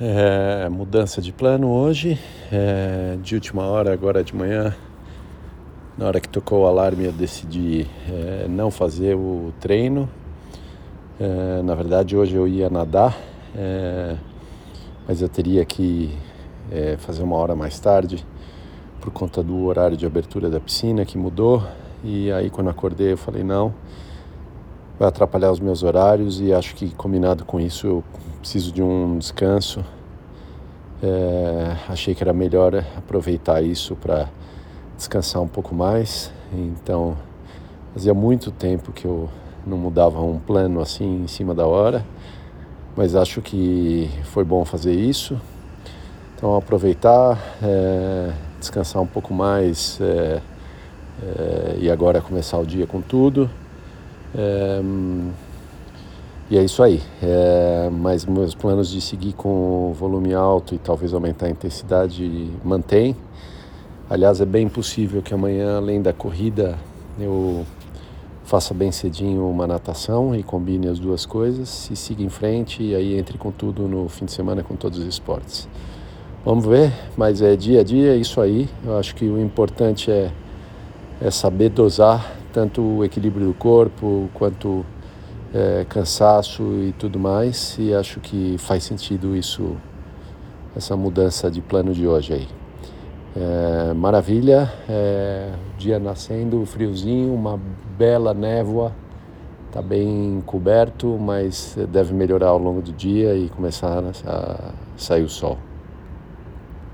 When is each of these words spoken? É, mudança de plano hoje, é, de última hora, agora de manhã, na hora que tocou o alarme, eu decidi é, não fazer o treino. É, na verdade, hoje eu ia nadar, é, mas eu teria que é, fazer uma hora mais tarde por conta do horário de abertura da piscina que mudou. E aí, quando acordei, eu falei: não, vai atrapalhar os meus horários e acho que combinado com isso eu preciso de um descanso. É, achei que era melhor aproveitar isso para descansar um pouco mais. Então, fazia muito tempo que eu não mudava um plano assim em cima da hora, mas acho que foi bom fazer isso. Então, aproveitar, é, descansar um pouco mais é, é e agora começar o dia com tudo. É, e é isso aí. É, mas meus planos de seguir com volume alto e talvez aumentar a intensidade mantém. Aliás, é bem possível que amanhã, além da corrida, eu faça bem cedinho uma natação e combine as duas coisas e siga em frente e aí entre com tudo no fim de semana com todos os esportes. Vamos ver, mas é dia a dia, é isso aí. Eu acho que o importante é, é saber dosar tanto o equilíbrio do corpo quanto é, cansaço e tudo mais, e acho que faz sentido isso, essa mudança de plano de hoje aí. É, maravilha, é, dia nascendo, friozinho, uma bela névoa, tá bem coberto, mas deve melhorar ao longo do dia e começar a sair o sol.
É, 0.00 0.68
mudança 0.68 1.22
de 1.22 1.32
plano 1.32 1.70
hoje, 1.70 2.18
é, 2.50 3.16
de 3.22 3.36
última 3.36 3.62
hora, 3.62 3.92
agora 3.92 4.24
de 4.24 4.34
manhã, 4.34 4.74
na 5.96 6.08
hora 6.08 6.20
que 6.20 6.28
tocou 6.28 6.62
o 6.62 6.66
alarme, 6.66 7.04
eu 7.04 7.12
decidi 7.12 7.86
é, 8.10 8.48
não 8.48 8.72
fazer 8.72 9.14
o 9.14 9.52
treino. 9.60 10.10
É, 11.20 11.62
na 11.62 11.76
verdade, 11.76 12.16
hoje 12.16 12.34
eu 12.34 12.48
ia 12.48 12.68
nadar, 12.68 13.16
é, 13.54 14.16
mas 15.06 15.22
eu 15.22 15.28
teria 15.28 15.64
que 15.64 16.12
é, 16.72 16.96
fazer 16.96 17.22
uma 17.22 17.36
hora 17.36 17.54
mais 17.54 17.78
tarde 17.78 18.26
por 19.00 19.12
conta 19.12 19.44
do 19.44 19.64
horário 19.64 19.96
de 19.96 20.04
abertura 20.04 20.50
da 20.50 20.58
piscina 20.58 21.04
que 21.04 21.16
mudou. 21.16 21.62
E 22.02 22.32
aí, 22.32 22.50
quando 22.50 22.68
acordei, 22.68 23.12
eu 23.12 23.16
falei: 23.16 23.44
não, 23.44 23.72
vai 24.98 25.08
atrapalhar 25.08 25.50
os 25.50 25.60
meus 25.60 25.82
horários 25.82 26.40
e 26.40 26.52
acho 26.52 26.74
que 26.74 26.94
combinado 26.94 27.44
com 27.44 27.58
isso 27.58 27.86
eu 27.86 28.04
preciso 28.38 28.72
de 28.72 28.82
um 28.82 29.18
descanso. 29.18 29.84
É, 31.02 31.76
achei 31.88 32.14
que 32.14 32.22
era 32.22 32.32
melhor 32.32 32.74
aproveitar 32.96 33.62
isso 33.62 33.96
para 33.96 34.28
descansar 34.96 35.42
um 35.42 35.48
pouco 35.48 35.74
mais. 35.74 36.32
Então, 36.52 37.16
fazia 37.92 38.14
muito 38.14 38.50
tempo 38.50 38.92
que 38.92 39.04
eu 39.04 39.28
não 39.66 39.76
mudava 39.76 40.20
um 40.20 40.38
plano 40.38 40.80
assim 40.80 41.22
em 41.24 41.26
cima 41.26 41.54
da 41.54 41.66
hora, 41.66 42.04
mas 42.96 43.16
acho 43.16 43.42
que 43.42 44.08
foi 44.24 44.44
bom 44.44 44.64
fazer 44.64 44.94
isso. 44.94 45.38
Então, 46.36 46.54
aproveitar, 46.54 47.38
é, 47.62 48.32
descansar 48.60 49.02
um 49.02 49.06
pouco 49.06 49.34
mais 49.34 49.98
é, 50.00 50.40
é 51.22 51.76
e 51.80 51.90
agora 51.90 52.20
começar 52.20 52.58
o 52.58 52.66
dia 52.66 52.86
com 52.86 53.00
tudo. 53.00 53.50
É, 54.36 54.80
e 56.50 56.58
é 56.58 56.62
isso 56.62 56.82
aí. 56.82 57.00
É, 57.22 57.88
mas 57.90 58.26
meus 58.26 58.54
planos 58.54 58.90
de 58.90 59.00
seguir 59.00 59.32
com 59.32 59.92
volume 59.98 60.34
alto 60.34 60.74
e 60.74 60.78
talvez 60.78 61.14
aumentar 61.14 61.46
a 61.46 61.50
intensidade 61.50 62.50
mantém. 62.64 63.16
Aliás, 64.10 64.40
é 64.40 64.44
bem 64.44 64.68
possível 64.68 65.22
que 65.22 65.32
amanhã, 65.32 65.78
além 65.78 66.02
da 66.02 66.12
corrida, 66.12 66.78
eu 67.18 67.64
faça 68.44 68.74
bem 68.74 68.92
cedinho 68.92 69.48
uma 69.48 69.66
natação 69.66 70.36
e 70.36 70.42
combine 70.42 70.86
as 70.86 70.98
duas 70.98 71.24
coisas 71.24 71.88
e 71.90 71.96
siga 71.96 72.22
em 72.22 72.28
frente 72.28 72.82
e 72.82 72.94
aí 72.94 73.18
entre 73.18 73.38
com 73.38 73.50
tudo 73.50 73.88
no 73.88 74.06
fim 74.10 74.26
de 74.26 74.32
semana 74.32 74.62
com 74.62 74.76
todos 74.76 74.98
os 74.98 75.06
esportes. 75.06 75.66
Vamos 76.44 76.66
ver, 76.66 76.92
mas 77.16 77.40
é 77.40 77.56
dia 77.56 77.80
a 77.80 77.82
dia, 77.82 78.12
é 78.12 78.16
isso 78.16 78.38
aí. 78.38 78.68
Eu 78.84 78.98
acho 78.98 79.14
que 79.14 79.24
o 79.24 79.40
importante 79.40 80.10
é, 80.10 80.30
é 81.22 81.30
saber 81.30 81.70
dosar 81.70 82.36
tanto 82.54 82.80
o 82.80 83.04
equilíbrio 83.04 83.48
do 83.48 83.54
corpo 83.54 84.30
quanto 84.32 84.86
é, 85.52 85.84
cansaço 85.88 86.62
e 86.62 86.94
tudo 86.96 87.18
mais, 87.18 87.76
e 87.80 87.92
acho 87.92 88.20
que 88.20 88.54
faz 88.58 88.84
sentido 88.84 89.36
isso, 89.36 89.76
essa 90.76 90.96
mudança 90.96 91.50
de 91.50 91.60
plano 91.60 91.92
de 91.92 92.06
hoje 92.06 92.32
aí. 92.32 92.48
É, 93.36 93.92
maravilha, 93.92 94.72
é, 94.88 95.50
dia 95.76 95.98
nascendo, 95.98 96.64
friozinho, 96.64 97.34
uma 97.34 97.60
bela 97.98 98.32
névoa, 98.32 98.92
tá 99.72 99.82
bem 99.82 100.40
coberto, 100.46 101.18
mas 101.18 101.76
deve 101.90 102.14
melhorar 102.14 102.50
ao 102.50 102.58
longo 102.58 102.80
do 102.80 102.92
dia 102.92 103.34
e 103.34 103.48
começar 103.48 104.04
a 104.24 104.72
sair 104.96 105.24
o 105.24 105.28
sol. 105.28 105.58